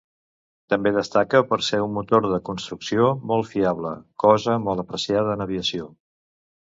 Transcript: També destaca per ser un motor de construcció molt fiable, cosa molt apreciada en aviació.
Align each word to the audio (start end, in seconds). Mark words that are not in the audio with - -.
També 0.73 0.93
destaca 0.95 1.41
per 1.51 1.59
ser 1.65 1.81
un 1.83 1.93
motor 1.99 2.25
de 2.31 2.39
construcció 2.49 3.11
molt 3.33 3.49
fiable, 3.51 3.93
cosa 4.25 4.57
molt 4.65 4.85
apreciada 4.85 5.37
en 5.39 5.47
aviació. 5.47 5.91